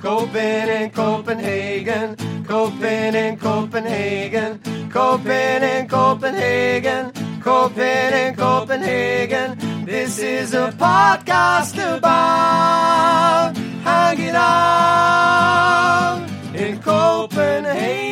[0.00, 9.58] Copen in Copenhagen, Copen in Copenhagen, Copen in Copenhagen, Copen in Copenhagen.
[9.84, 13.54] This is a podcast about
[13.84, 18.10] hanging out in Copenhagen.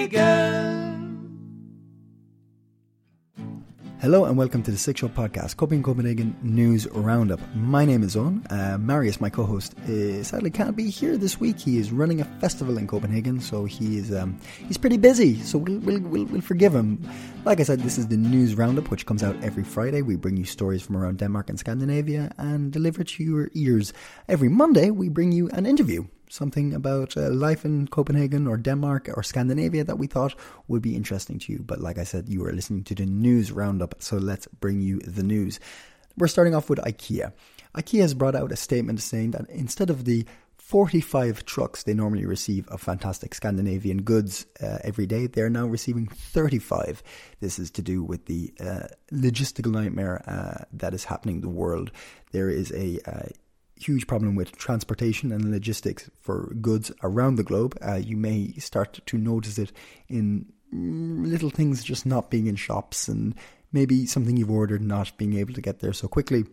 [4.01, 7.41] Hello and welcome to the Six Show Podcast, Copenhagen Copenhagen News Roundup.
[7.57, 8.47] My name is Owen.
[8.49, 11.59] Uh, Marius, my co-host, uh, sadly can't be here this week.
[11.59, 15.41] He is running a festival in Copenhagen, so he is um, he's pretty busy.
[15.43, 17.03] So we'll, we'll, we'll, we'll forgive him.
[17.45, 20.03] Like I said, this is the News Roundup, which comes out every Friday.
[20.03, 23.93] We bring you stories from around Denmark and Scandinavia and deliver to your ears.
[24.29, 29.11] Every Monday, we bring you an interview something about uh, life in Copenhagen or Denmark
[29.15, 30.35] or Scandinavia that we thought
[30.69, 31.61] would be interesting to you.
[31.61, 35.01] But like I said, you are listening to the news roundup, so let's bring you
[35.01, 35.61] the news.
[36.17, 37.33] We're starting off with IKEA.
[37.75, 40.27] IKEA has brought out a statement saying that instead of the
[40.69, 45.27] 45 trucks they normally receive of fantastic Scandinavian goods uh, every day.
[45.27, 47.03] They're now receiving 35.
[47.41, 51.49] This is to do with the uh, logistical nightmare uh, that is happening in the
[51.49, 51.91] world.
[52.33, 53.29] There is a uh,
[53.81, 57.77] huge problem with transportation and logistics for goods around the globe.
[57.87, 59.73] Uh, you may start to notice it
[60.09, 63.35] in mm, little things just not being in shops and
[63.73, 66.45] maybe something you've ordered not being able to get there so quickly.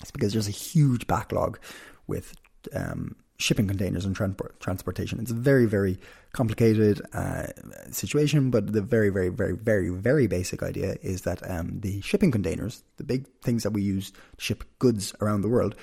[0.00, 1.58] It's because there's a huge backlog
[2.06, 2.34] with
[2.74, 5.20] um, shipping containers and transport, transportation.
[5.20, 5.98] It's a very, very
[6.32, 7.46] complicated uh,
[7.90, 12.30] situation, but the very, very, very, very, very basic idea is that um, the shipping
[12.30, 15.74] containers, the big things that we use to ship goods around the world,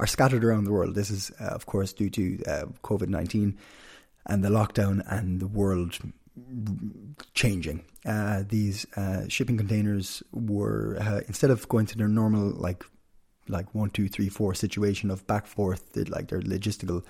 [0.00, 0.94] are scattered around the world.
[0.94, 3.56] This is, uh, of course, due to uh, COVID 19
[4.26, 5.98] and the lockdown and the world
[7.34, 7.84] changing.
[8.06, 12.82] Uh, these uh, shipping containers were, uh, instead of going to their normal, like,
[13.46, 17.04] like one, two, three, four situation of back forth, like their logistical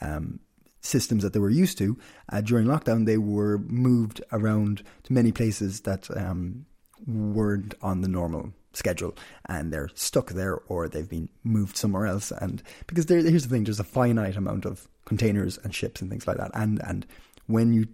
[0.00, 0.40] um,
[0.80, 1.96] systems that they were used to,
[2.32, 6.66] uh, during lockdown, they were moved around to many places that um,
[7.06, 9.14] weren't on the normal schedule
[9.46, 12.30] and they're stuck there or they've been moved somewhere else.
[12.30, 16.10] And because there, here's the thing there's a finite amount of containers and ships and
[16.10, 16.50] things like that.
[16.54, 17.06] And and
[17.46, 17.88] when you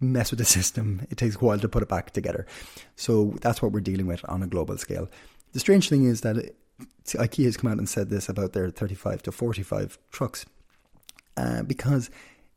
[0.00, 2.46] mess with the system it takes a while to put it back together.
[2.96, 5.08] So that's what we're dealing with on a global scale.
[5.52, 6.56] The strange thing is that it,
[7.06, 10.46] IKEA has come out and said this about their 35 to 45 trucks
[11.36, 12.10] uh, because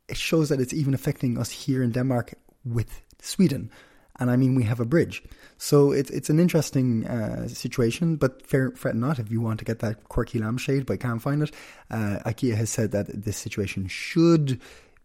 [0.08, 2.34] it shows that it's even affecting us here in Denmark
[2.64, 3.70] with Sweden
[4.18, 5.22] and I mean we have a bridge.
[5.58, 9.64] So it's it's an interesting uh, situation, but fair, fret not if you want to
[9.64, 11.52] get that quirky lampshade but can't find it.
[11.90, 14.60] Uh, IKEA has said that this situation should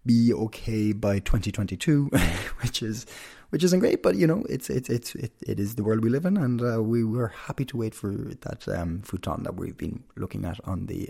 [0.05, 2.09] be okay by 2022,
[2.61, 3.05] which is
[3.49, 6.09] which isn't great, but you know it's it's it's it, it is the world we
[6.09, 9.77] live in, and uh, we were happy to wait for that um, futon that we've
[9.77, 11.09] been looking at on the.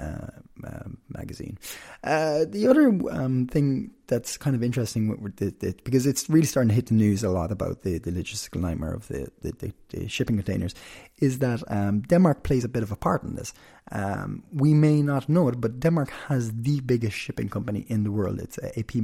[0.00, 0.30] Uh,
[0.66, 1.58] uh, magazine.
[2.04, 6.68] Uh, the other um, thing that's kind of interesting the, the, because it's really starting
[6.68, 10.08] to hit the news a lot about the, the logistical nightmare of the, the, the
[10.08, 10.74] shipping containers
[11.18, 13.52] is that um, Denmark plays a bit of a part in this.
[13.90, 18.12] Um, we may not know it, but Denmark has the biggest shipping company in the
[18.12, 18.38] world.
[18.40, 18.94] It's AP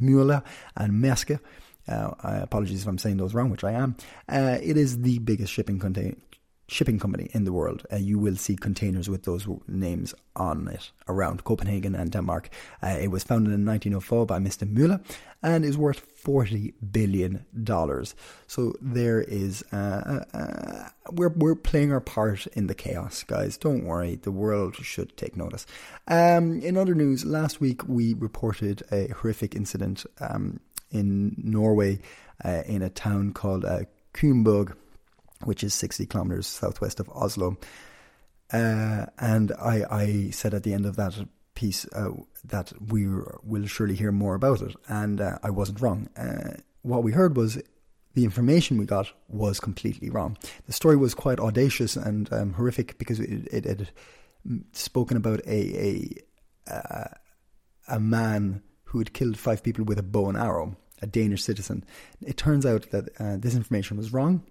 [0.00, 0.42] Møller
[0.76, 1.38] and Maersk.
[1.88, 3.96] Uh, apologies if I'm saying those wrong, which I am.
[4.28, 6.16] Uh, it is the biggest shipping container
[6.70, 7.84] shipping company in the world.
[7.92, 12.48] Uh, you will see containers with those names on it around Copenhagen and Denmark.
[12.82, 14.72] Uh, it was founded in 1904 by Mr.
[14.72, 15.02] Müller
[15.42, 18.14] and is worth 40 billion dollars.
[18.46, 19.76] So there is uh,
[20.32, 23.58] uh, uh, we're we're playing our part in the chaos, guys.
[23.58, 25.66] Don't worry, the world should take notice.
[26.06, 32.00] Um, in other news, last week we reported a horrific incident um, in Norway
[32.44, 33.80] uh, in a town called uh,
[35.44, 37.56] which is 60 kilometers southwest of Oslo.
[38.52, 41.14] Uh, and I, I, said at the end of that
[41.54, 42.10] piece uh,
[42.44, 44.74] that we will surely hear more about it.
[44.88, 46.08] And uh, I wasn't wrong.
[46.16, 47.62] Uh, what we heard was
[48.14, 50.36] the information we got was completely wrong.
[50.66, 53.90] The story was quite audacious and um, horrific because it, it, had
[54.72, 56.16] spoken about a,
[56.68, 57.08] a, uh,
[57.88, 61.84] a man who had killed five people with a bow and arrow, a Danish citizen.
[62.20, 64.42] It turns out that uh, this information was wrong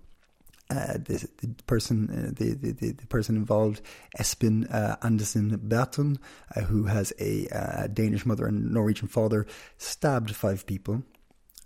[0.70, 3.82] uh, the, the, person, uh, the, the, the, person involved,
[4.20, 6.18] Espen uh, Andersen Bråthen,
[6.56, 9.48] uh, who has a Danish mother and Norwegian father,
[9.80, 11.02] stabbed five people.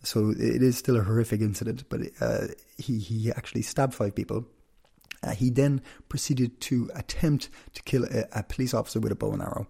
[0.03, 2.01] So it is still a horrific incident, but
[2.77, 4.45] he he actually stabbed five people.
[5.35, 9.41] he then proceeded to attempt to kill a, a, police officer with a bow and
[9.41, 9.67] arrow.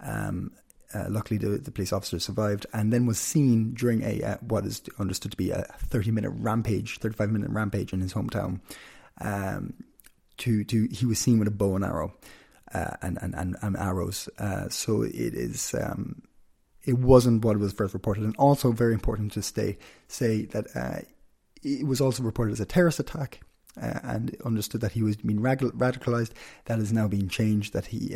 [0.00, 0.50] Um,
[0.94, 4.66] uh, luckily, the, the, police officer survived, and then was seen during a uh, what
[4.66, 8.60] is understood to be a 30 minute rampage, 35 minute rampage in his hometown.
[9.20, 9.74] Um,
[10.38, 12.14] to to he was seen with a bow and arrow,
[12.74, 14.28] uh, and, and, and and arrows.
[14.38, 15.74] Uh, so it is.
[15.74, 16.22] Um,
[16.84, 19.78] it wasn't what was first reported, and also very important to stay
[20.08, 21.00] say that uh,
[21.62, 23.40] it was also reported as a terrorist attack.
[23.80, 26.32] Uh, and understood that he was being radicalized.
[26.66, 27.72] That has now been changed.
[27.72, 28.14] That he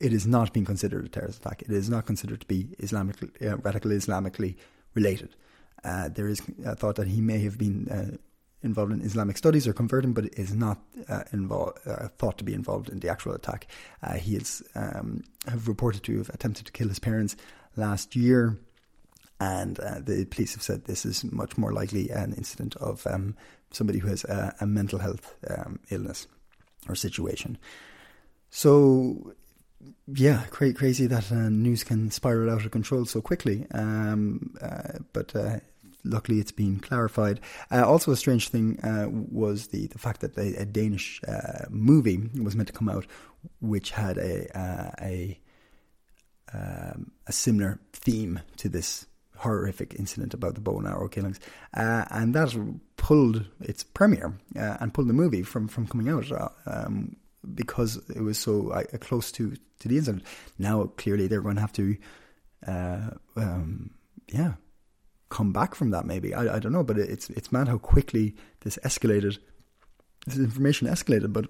[0.00, 1.62] it is not being considered a terrorist attack.
[1.62, 4.56] It is not considered to be Islamic, uh, radical Islamically
[4.94, 5.36] related.
[5.84, 8.16] Uh, there is a thought that he may have been uh,
[8.62, 12.54] involved in Islamic studies or converting, but is not uh, involved, uh, thought to be
[12.54, 13.66] involved in the actual attack.
[14.02, 17.36] Uh, he is um, have reported to have attempted to kill his parents
[17.76, 18.58] last year,
[19.38, 23.36] and the police have said this is much more likely an incident of um,
[23.70, 26.26] somebody who has a, a mental health um, illness
[26.88, 27.58] or situation.
[28.48, 29.34] So
[30.06, 33.66] yeah, cra- crazy that uh, news can spiral out of control so quickly.
[33.72, 35.60] Um, uh, but uh,
[36.04, 37.40] luckily, it's been clarified.
[37.70, 41.64] Uh, also, a strange thing uh, was the, the fact that a, a Danish uh,
[41.70, 43.06] movie was meant to come out,
[43.60, 45.40] which had a a
[46.52, 49.06] um, a similar theme to this
[49.36, 51.40] horrific incident about the bow and arrow killings,
[51.72, 52.54] and that
[52.96, 56.26] pulled its premiere and pulled the movie from from coming out.
[56.66, 57.16] Um,
[57.54, 60.24] because it was so uh, close to, to the incident.
[60.58, 61.96] Now, clearly, they're going to have to,
[62.66, 63.90] uh, um,
[64.28, 64.54] yeah,
[65.34, 66.06] come back from that.
[66.06, 69.38] Maybe I, I don't know, but it's it's mad how quickly this escalated.
[70.26, 71.46] This information escalated, but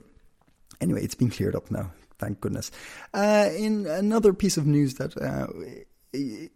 [0.81, 1.93] anyway, it's been cleared up now.
[2.19, 2.70] Thank goodness.
[3.12, 5.46] Uh, in another piece of news that uh,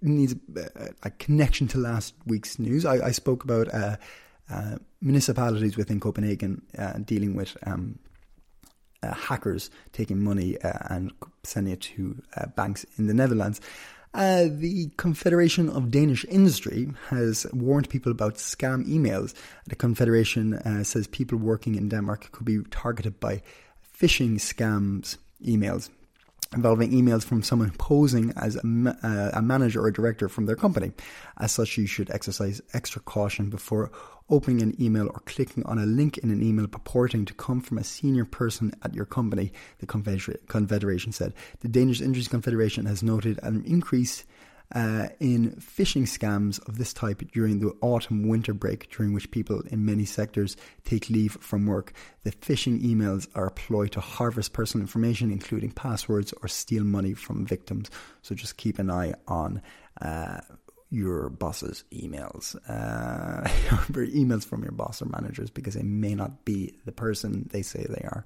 [0.02, 3.96] needs a, a, connection to last week's news, I, I spoke about uh,
[4.50, 7.99] uh municipalities within Copenhagen uh, dealing with um,
[9.03, 11.12] uh, hackers taking money uh, and
[11.43, 13.61] sending it to uh, banks in the Netherlands.
[14.15, 19.35] Uh, the Confederation of Danish Industry has warned people about scam emails.
[19.67, 23.43] The Confederation uh, says people working in Denmark could be targeted by
[24.00, 25.91] phishing scams emails
[26.55, 28.61] involving emails from someone posing as a,
[29.03, 30.93] uh, a, manager or a director from their company.
[31.39, 33.91] As such, you should exercise extra caution before
[34.31, 37.79] opening an email or clicking on a link in an email purporting to come from
[37.79, 41.35] a senior person at your company, the Confederation said.
[41.61, 44.25] The Danish Industry Confederation has noted an increase
[44.75, 49.62] uh, in phishing scams of this type during the autumn winter break, during which people
[49.70, 51.93] in many sectors take leave from work.
[52.25, 57.15] The phishing emails are a ploy to harvest personal information, including passwords, or steal money
[57.15, 57.91] from victims.
[58.23, 59.62] So just keep an eye on.
[60.00, 60.41] Uh,
[60.91, 63.43] your boss's emails, uh,
[63.94, 67.61] or emails from your boss or managers, because they may not be the person they
[67.61, 68.25] say they are.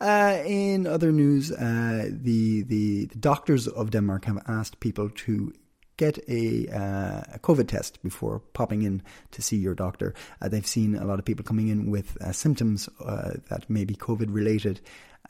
[0.00, 5.54] Uh, in other news, uh, the, the, the doctors of Denmark have asked people to
[5.96, 9.02] get a, uh, a, COVID test before popping in
[9.32, 10.14] to see your doctor.
[10.40, 13.84] Uh, they've seen a lot of people coming in with uh, symptoms uh, that may
[13.84, 14.80] be COVID related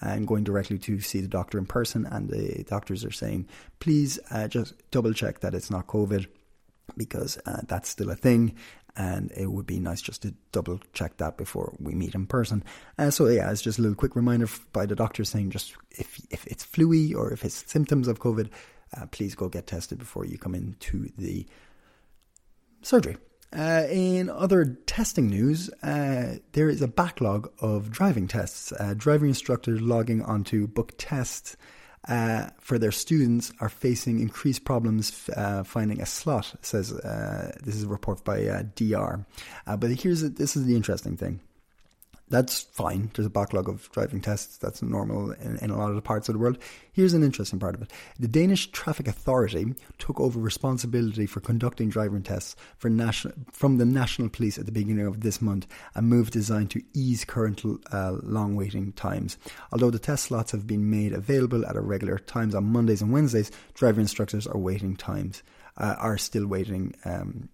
[0.01, 2.07] and going directly to see the doctor in person.
[2.07, 6.27] And the doctors are saying, please uh, just double check that it's not COVID
[6.97, 8.57] because uh, that's still a thing.
[8.97, 12.63] And it would be nice just to double check that before we meet in person.
[13.11, 16.47] so yeah, it's just a little quick reminder by the doctor saying just if if
[16.47, 18.51] it's fluey or if it's symptoms of COVID,
[18.97, 21.47] uh, please go get tested before you come into the
[22.83, 23.17] surgery.
[23.55, 28.73] Uh, in other testing news, uh, there is a backlog of driving tests.
[28.73, 31.57] Uh, driving instructors logging onto book tests
[32.09, 36.53] uh, for their students are facing increased problems uh, finding a slot.
[36.63, 36.91] Says
[37.63, 38.41] this is a report by
[38.75, 39.25] DR.
[39.79, 41.41] but here's this is the interesting thing
[42.29, 43.11] that's fine.
[43.15, 44.57] There's a backlog of driving tests.
[44.57, 46.59] That's normal in, in, a lot of the parts of the world.
[46.93, 47.93] Here's an interesting part of it.
[48.19, 53.85] The Danish Traffic Authority took over responsibility for conducting driving tests for national, from the
[53.85, 57.63] National Police at the beginning of this month, a move designed to ease current
[57.93, 59.37] uh, long waiting times.
[59.71, 63.51] Although the test slots have been made available at irregular times on Mondays and Wednesdays,
[63.75, 65.43] driver instructors are waiting times,
[65.77, 67.51] uh, are still waiting um,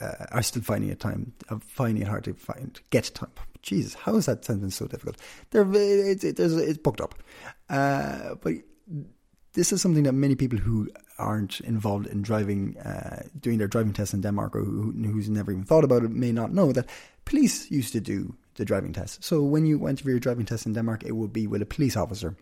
[0.00, 3.30] uh, are still finding it time, uh, finding it hard to find, get time.
[3.62, 5.16] Jesus, how is that sentence so difficult?
[5.50, 7.14] There, it's, it, it's booked up.
[7.68, 8.54] Uh, but
[9.52, 10.88] this is something that many people who
[11.18, 15.52] aren't involved in driving, uh, doing their driving test in Denmark, or who, who's never
[15.52, 16.88] even thought about it, may not know that
[17.24, 19.22] police used to do the driving test.
[19.24, 21.66] So when you went for your driving test in Denmark, it would be with a
[21.66, 22.36] police officer,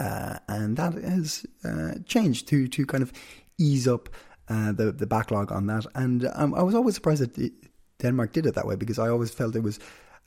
[0.00, 3.12] uh, and that has uh, changed to to kind of
[3.58, 4.08] ease up
[4.48, 5.86] uh, the the backlog on that.
[5.94, 7.52] And um, I was always surprised that
[7.98, 9.78] Denmark did it that way because I always felt it was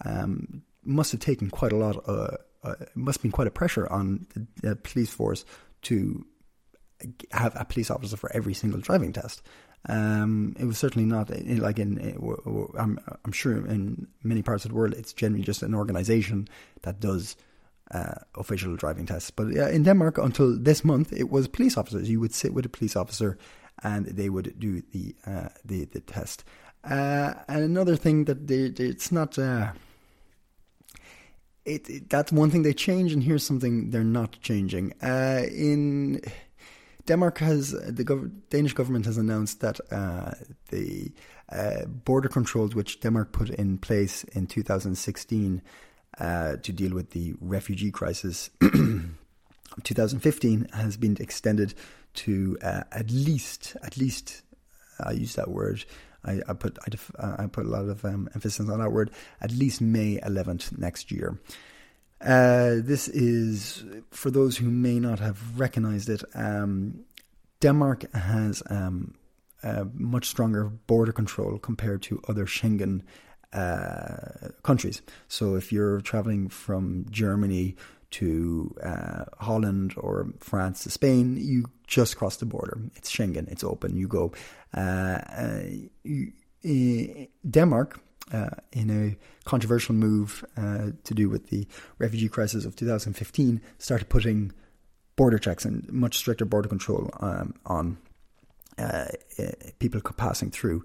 [0.04, 2.04] um, must have taken quite a lot.
[2.08, 5.46] Uh, uh, must have been quite a pressure on the, the police force
[5.84, 6.26] to
[7.32, 9.42] have a police officer for every single driving test.
[9.88, 12.18] Um, it was certainly not like in.
[12.78, 16.48] I'm, I'm, sure in many parts of the world, it's generally just an organisation
[16.82, 17.36] that does
[17.92, 19.30] uh, official driving tests.
[19.30, 22.10] But uh, in Denmark, until this month, it was police officers.
[22.10, 23.38] You would sit with a police officer,
[23.84, 26.44] and they would do the uh, the, the test.
[26.84, 29.38] Uh, and another thing that they, they, it's not.
[31.66, 34.94] It, it, that's one thing they change, and here's something they're not changing.
[35.02, 36.22] Uh, in
[37.06, 40.32] Denmark has the gov- Danish government has announced that uh,
[40.70, 41.12] the
[41.52, 45.62] uh, border controls which Denmark put in place in 2016
[46.20, 51.74] uh, to deal with the refugee crisis 2015 has been extended
[52.14, 54.42] to uh, at least at least
[55.00, 55.86] I use that word.
[56.26, 58.92] I, I put I, def, uh, I, put a lot of um, emphasis on that
[58.92, 59.12] word.
[59.42, 61.40] At least May 11th next year.
[62.22, 66.24] Uh, this is for those who may not have recognized it.
[66.34, 67.06] Um,
[67.60, 69.16] Denmark has um,
[69.94, 73.02] much stronger border control compared to other Schengen
[73.54, 75.02] uh, countries.
[75.28, 77.76] So if you're traveling from Germany
[78.20, 82.80] to uh, Holland or France to Spain, you just cross the border.
[82.96, 83.52] It's Schengen.
[83.52, 83.96] It's open.
[83.96, 84.32] You go.
[84.74, 85.20] Uh,
[86.04, 86.32] you,
[87.50, 88.00] Denmark
[88.34, 89.18] uh, in a
[89.48, 91.68] controversial move uh, to do with the
[92.00, 94.52] refugee crisis of 2015, started putting
[95.16, 97.98] border checks and much stricter border control um, on
[98.78, 99.08] uh,
[99.40, 100.84] uh people passing through.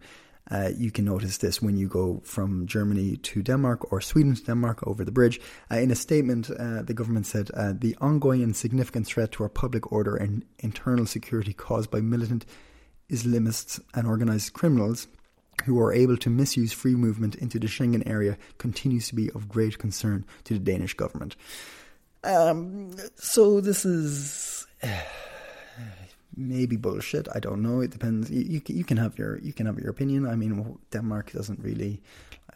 [0.50, 4.42] Uh, you can notice this when you go from Germany to Denmark or Sweden to
[4.42, 5.40] Denmark over the bridge.
[5.70, 7.48] Uh, in a statement, the government said
[7.80, 12.44] the ongoing and significant threat to our public order and internal security caused by militant
[13.10, 15.08] Islamists and organized criminals
[15.64, 19.48] who are able to misuse free movement into the Schengen area continues to be of
[19.48, 21.36] great concern to the Danish government.
[22.24, 24.66] Um, so this is
[26.36, 27.28] maybe bullshit.
[27.34, 27.80] I don't know.
[27.80, 28.30] It depends.
[28.30, 30.26] You, you, can have your you can have your opinion.
[30.26, 32.02] I mean, Denmark doesn't really.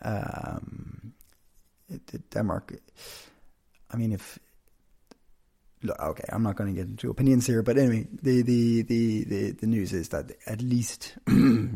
[0.03, 1.15] Um,
[1.89, 2.75] it, Denmark.
[3.91, 4.39] I mean, if
[6.01, 9.51] okay, I'm not going to get into opinions here, but anyway, the the the the,
[9.53, 11.17] the news is that at least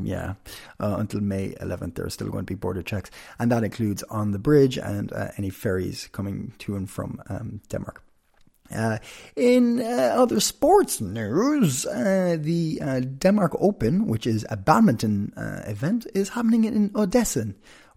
[0.02, 0.34] yeah
[0.80, 4.02] uh, until May 11th there are still going to be border checks, and that includes
[4.04, 8.02] on the bridge and uh, any ferries coming to and from um, Denmark.
[8.74, 8.98] Uh,
[9.36, 15.32] in uh, other sports news, uh, the uh, Denmark Open, which is a badminton
[15.66, 17.46] event, is happening in Odessa.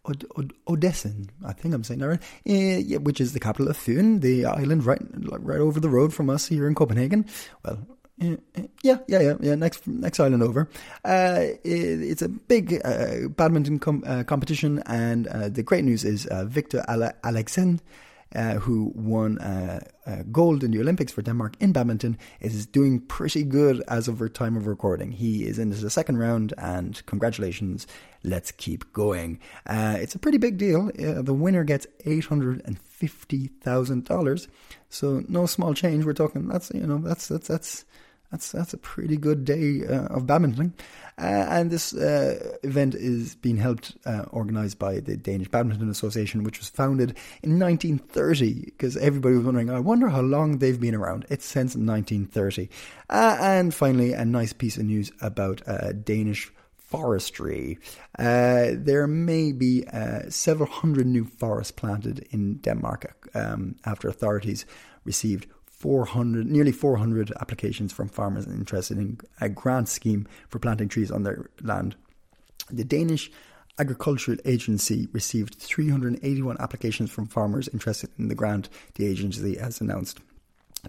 [0.06, 3.70] Od- Od- Odessen, I think I'm saying that right, uh, yeah, which is the capital
[3.70, 7.26] of Fyn, the island right right over the road from us here in Copenhagen.
[7.64, 7.86] Well,
[8.20, 8.36] uh,
[8.82, 9.54] yeah, yeah, yeah, yeah.
[9.54, 10.68] Next, next island over.
[11.06, 16.04] Uh, it, it's a big uh, badminton com- uh, competition, and uh, the great news
[16.04, 17.80] is Viktor Ale- Alexen
[18.36, 23.00] uh, who won uh, uh, gold in the Olympics for Denmark in badminton, is doing
[23.00, 25.12] pretty good as of our time of recording.
[25.12, 27.88] He is into the second round, and congratulations.
[28.24, 29.40] Let's keep going.
[29.66, 30.92] Uh, it's a pretty big deal.
[31.00, 34.48] Uh, the winner gets eight hundred and fifty thousand dollars,
[34.90, 36.06] so no small change.
[36.06, 37.86] We're talking that's you know that's that's that's
[38.32, 40.74] that's that's a pretty good day uh, of badminton.
[41.18, 46.44] Uh, and this uh, event is being helped uh, organised by the Danish Badminton Association,
[46.44, 48.66] which was founded in 1930.
[48.66, 51.26] Because everybody was wondering, I wonder how long they've been around.
[51.30, 52.70] It's since 1930.
[53.10, 57.78] Uh, and finally, a nice piece of news about uh, Danish forestry.
[58.18, 64.66] Uh, there may be uh, several hundred new forests planted in Denmark um, after authorities
[65.06, 65.48] received
[65.82, 71.24] 400, nearly 400 applications from farmers interested in a grant scheme for planting trees on
[71.24, 71.96] their land.
[72.70, 73.32] The Danish
[73.80, 80.20] Agricultural Agency received 381 applications from farmers interested in the grant, the agency has announced.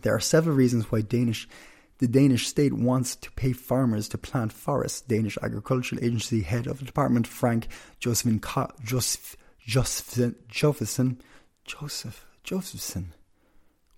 [0.02, 1.48] There are several reasons why Danish
[1.98, 5.00] the Danish state wants to pay farmers to plant forests.
[5.00, 7.68] Danish Agricultural Agency head of the department, Frank
[8.00, 8.40] Josephson,
[8.82, 10.34] Josephson,
[11.64, 13.14] Joseph, Josephson,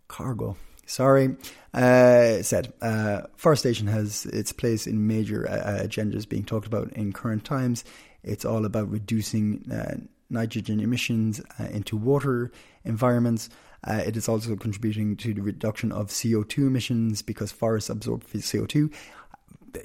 [0.07, 1.37] Cargo, sorry,
[1.73, 7.12] uh, said uh, forestation has its place in major uh, agendas being talked about in
[7.12, 7.85] current times.
[8.23, 9.97] It's all about reducing uh,
[10.31, 12.50] nitrogen emissions uh, into water
[12.85, 13.50] environments.
[13.87, 18.93] Uh, it is also contributing to the reduction of CO2 emissions because forests absorb CO2.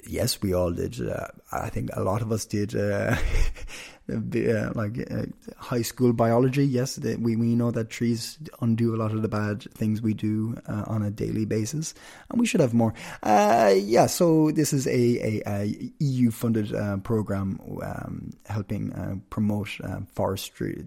[0.06, 1.00] Yes, we all did.
[1.00, 2.74] Uh, I think a lot of us did.
[2.74, 3.16] Uh,
[4.10, 5.24] uh, like uh,
[5.56, 9.62] high school biology, yes, we, we know that trees undo a lot of the bad
[9.74, 11.94] things we do uh, on a daily basis,
[12.30, 12.92] and we should have more.
[13.24, 16.72] Yeah, so this is a, a, a EU funded
[17.04, 19.68] program um, helping promote
[20.12, 20.86] forestry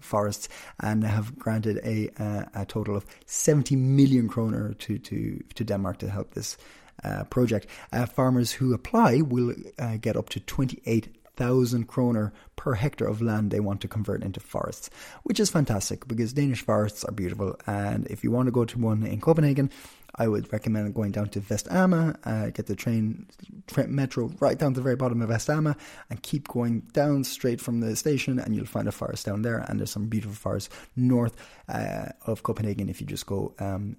[0.00, 0.48] forests,
[0.80, 2.10] and have granted a
[2.54, 6.56] a total of seventy million kroner to to to Denmark to help this.
[7.02, 7.66] Uh, project.
[7.92, 11.08] Uh, farmers who apply will uh, get up to 28
[11.40, 14.90] thousand kroner per hectare of land they want to convert into forests,
[15.22, 17.56] which is fantastic because Danish forests are beautiful.
[17.66, 19.70] And if you want to go to one in Copenhagen,
[20.16, 23.26] I would recommend going down to Vestamager, uh, get the train,
[23.86, 25.76] metro right down to the very bottom of Vestamager,
[26.08, 29.58] and keep going down straight from the station, and you'll find a forest down there.
[29.68, 31.36] And there's some beautiful forests north
[31.68, 32.88] uh, of Copenhagen.
[32.88, 33.96] If you just go um,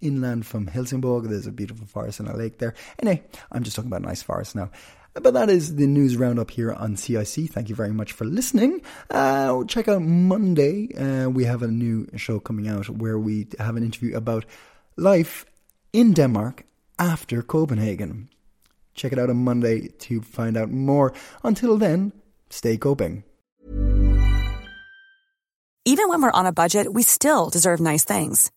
[0.00, 2.74] inland from Helsingborg, there's a beautiful forest and a lake there.
[3.00, 4.70] Anyway, I'm just talking about nice forests now.
[5.14, 7.48] But that is the news roundup here on CIC.
[7.50, 8.82] Thank you very much for listening.
[9.10, 10.92] Uh, check out Monday.
[10.94, 14.44] Uh, we have a new show coming out where we have an interview about
[14.96, 15.46] life
[15.92, 16.64] in Denmark
[16.98, 18.28] after Copenhagen.
[18.94, 21.12] Check it out on Monday to find out more.
[21.44, 22.12] Until then,
[22.50, 23.22] stay coping.
[25.84, 28.50] Even when we're on a budget, we still deserve nice things.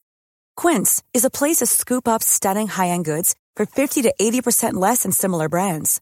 [0.55, 4.73] Quince is a place to scoop up stunning high end goods for 50 to 80%
[4.73, 6.01] less than similar brands.